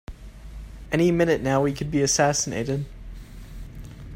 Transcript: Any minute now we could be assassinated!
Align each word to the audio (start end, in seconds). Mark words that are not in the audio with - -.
Any 0.91 1.11
minute 1.11 1.41
now 1.41 1.61
we 1.61 1.73
could 1.75 1.91
be 1.91 2.01
assassinated! 2.01 2.87